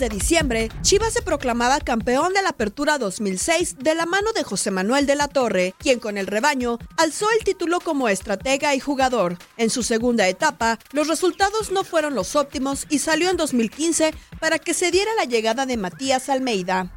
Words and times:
De 0.00 0.08
diciembre, 0.08 0.70
Chivas 0.80 1.12
se 1.12 1.22
proclamaba 1.22 1.78
campeón 1.78 2.32
de 2.32 2.42
la 2.42 2.48
Apertura 2.48 2.98
2006 2.98 3.76
de 3.78 3.94
la 3.94 4.06
mano 4.06 4.32
de 4.32 4.42
José 4.42 4.70
Manuel 4.70 5.06
de 5.06 5.14
la 5.14 5.28
Torre, 5.28 5.74
quien 5.78 6.00
con 6.00 6.16
el 6.16 6.26
rebaño 6.26 6.78
alzó 6.96 7.26
el 7.38 7.44
título 7.44 7.80
como 7.80 8.08
estratega 8.08 8.74
y 8.74 8.80
jugador. 8.80 9.36
En 9.58 9.68
su 9.68 9.82
segunda 9.82 10.26
etapa, 10.26 10.78
los 10.92 11.06
resultados 11.06 11.70
no 11.70 11.84
fueron 11.84 12.14
los 12.14 12.34
óptimos 12.34 12.86
y 12.88 12.98
salió 12.98 13.30
en 13.30 13.36
2015 13.36 14.14
para 14.40 14.58
que 14.58 14.74
se 14.74 14.90
diera 14.90 15.12
la 15.16 15.26
llegada 15.26 15.66
de 15.66 15.76
Matías 15.76 16.30
Almeida. 16.30 16.90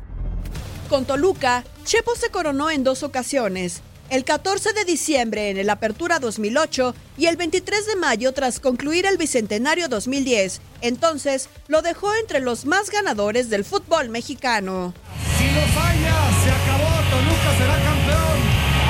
Con 0.89 1.05
Toluca, 1.05 1.63
Chepo 1.83 2.15
se 2.15 2.29
coronó 2.29 2.71
en 2.71 2.83
dos 2.83 3.03
ocasiones. 3.03 3.81
El 4.09 4.25
14 4.25 4.73
de 4.73 4.85
diciembre 4.85 5.49
en 5.49 5.57
el 5.57 5.69
Apertura 5.69 6.19
2008 6.19 6.93
y 7.17 7.25
el 7.25 7.37
23 7.37 7.85
de 7.87 7.95
mayo 7.95 8.31
tras 8.33 8.59
concluir 8.59 9.05
el 9.05 9.17
Bicentenario 9.17 9.87
2010. 9.87 10.61
Entonces 10.81 11.49
lo 11.67 11.81
dejó 11.81 12.13
entre 12.15 12.39
los 12.39 12.65
más 12.65 12.91
ganadores 12.91 13.49
del 13.49 13.65
fútbol 13.65 14.09
mexicano. 14.09 14.93
Si 15.37 15.45
lo 15.45 15.61
falla, 15.73 16.15
se 16.43 16.51
acabó, 16.51 16.89
Toluca 17.09 17.57
será 17.57 17.75
campeón. 17.83 18.39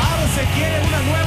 Arce 0.02 0.42
quiere 0.56 0.88
una 0.88 1.02
nueva 1.04 1.23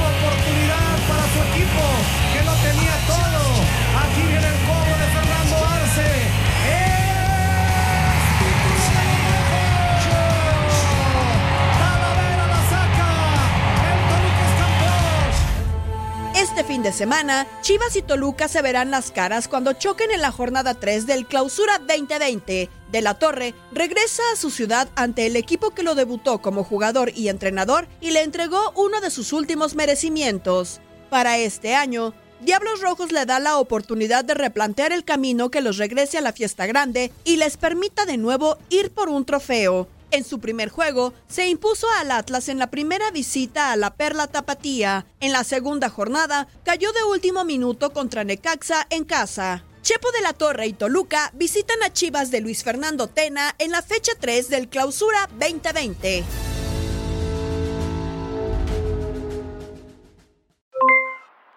Este 16.57 16.73
fin 16.73 16.81
de 16.81 16.91
semana, 16.91 17.45
Chivas 17.61 17.95
y 17.97 18.01
Toluca 18.01 18.47
se 18.47 18.63
verán 18.63 18.89
las 18.89 19.11
caras 19.11 19.47
cuando 19.47 19.73
choquen 19.73 20.09
en 20.09 20.21
la 20.21 20.31
jornada 20.31 20.73
3 20.73 21.05
del 21.05 21.27
Clausura 21.27 21.77
2020. 21.77 22.67
De 22.91 23.01
la 23.03 23.13
Torre 23.13 23.53
regresa 23.71 24.23
a 24.33 24.35
su 24.35 24.49
ciudad 24.49 24.89
ante 24.95 25.27
el 25.27 25.35
equipo 25.35 25.69
que 25.69 25.83
lo 25.83 25.93
debutó 25.93 26.41
como 26.41 26.63
jugador 26.63 27.11
y 27.13 27.29
entrenador 27.29 27.87
y 28.01 28.09
le 28.09 28.23
entregó 28.23 28.71
uno 28.75 29.01
de 29.01 29.11
sus 29.11 29.33
últimos 29.33 29.75
merecimientos. 29.75 30.81
Para 31.11 31.37
este 31.37 31.75
año, 31.75 32.15
Diablos 32.41 32.81
Rojos 32.81 33.11
le 33.11 33.27
da 33.27 33.39
la 33.39 33.59
oportunidad 33.59 34.25
de 34.25 34.33
replantear 34.33 34.91
el 34.91 35.03
camino 35.03 35.51
que 35.51 35.61
los 35.61 35.77
regrese 35.77 36.17
a 36.17 36.21
la 36.21 36.33
fiesta 36.33 36.65
grande 36.65 37.11
y 37.23 37.35
les 37.35 37.55
permita 37.55 38.07
de 38.07 38.17
nuevo 38.17 38.57
ir 38.71 38.89
por 38.89 39.09
un 39.09 39.25
trofeo. 39.25 39.87
En 40.11 40.23
su 40.23 40.39
primer 40.39 40.69
juego, 40.69 41.13
se 41.27 41.47
impuso 41.47 41.87
al 41.99 42.11
Atlas 42.11 42.47
en 42.47 42.59
la 42.59 42.71
primera 42.71 43.11
visita 43.11 43.71
a 43.71 43.75
la 43.75 43.95
Perla 43.95 44.27
Tapatía. 44.27 45.05
En 45.19 45.33
la 45.33 45.43
segunda 45.43 45.89
jornada, 45.89 46.47
cayó 46.63 46.93
de 46.93 47.03
último 47.03 47.43
minuto 47.43 47.91
contra 47.91 48.23
Necaxa 48.23 48.87
en 48.89 49.03
casa. 49.03 49.63
Chepo 49.81 50.11
de 50.11 50.21
la 50.21 50.33
Torre 50.33 50.67
y 50.67 50.73
Toluca 50.73 51.31
visitan 51.33 51.81
a 51.83 51.91
Chivas 51.91 52.31
de 52.31 52.41
Luis 52.41 52.63
Fernando 52.63 53.07
Tena 53.07 53.53
en 53.57 53.71
la 53.71 53.81
fecha 53.81 54.13
3 54.19 54.49
del 54.49 54.69
Clausura 54.69 55.29
2020. 55.39 56.23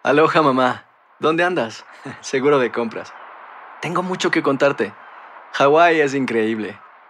Aloha 0.02 0.42
mamá, 0.42 0.86
¿dónde 1.18 1.44
andas? 1.44 1.84
Seguro 2.20 2.58
de 2.58 2.72
compras. 2.72 3.12
Tengo 3.80 4.02
mucho 4.02 4.30
que 4.30 4.42
contarte. 4.42 4.92
Hawái 5.52 6.00
es 6.00 6.14
increíble. 6.14 6.78